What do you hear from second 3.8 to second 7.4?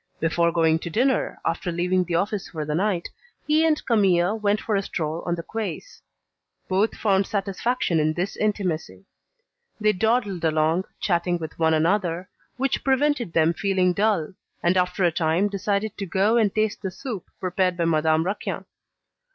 Camille went for a stroll on the quays. Both found